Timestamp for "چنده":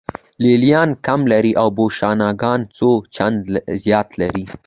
3.15-3.59